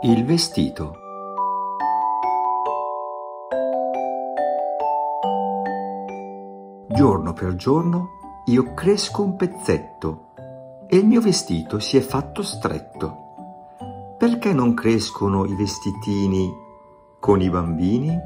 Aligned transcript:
Il 0.00 0.24
vestito. 0.24 0.92
Giorno 6.86 7.32
per 7.32 7.56
giorno 7.56 8.10
io 8.44 8.74
cresco 8.74 9.24
un 9.24 9.34
pezzetto 9.34 10.26
e 10.86 10.98
il 10.98 11.04
mio 11.04 11.20
vestito 11.20 11.80
si 11.80 11.96
è 11.96 12.00
fatto 12.00 12.42
stretto. 12.42 13.16
Perché 14.16 14.52
non 14.52 14.72
crescono 14.74 15.44
i 15.44 15.56
vestitini 15.56 16.48
con 17.18 17.40
i 17.40 17.50
bambini? 17.50 18.16